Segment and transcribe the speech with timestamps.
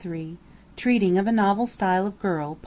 [0.77, 2.57] TREATING OF A NOVEL STYLE OF GIRL.